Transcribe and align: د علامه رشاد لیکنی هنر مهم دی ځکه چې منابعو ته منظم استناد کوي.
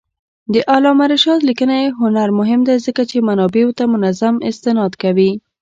د 0.53 0.55
علامه 0.73 1.05
رشاد 1.13 1.39
لیکنی 1.49 1.83
هنر 1.99 2.29
مهم 2.39 2.61
دی 2.67 2.75
ځکه 2.85 3.01
چې 3.09 3.17
منابعو 3.27 3.75
ته 3.77 3.83
منظم 3.93 4.35
استناد 4.49 4.93
کوي. 5.03 5.31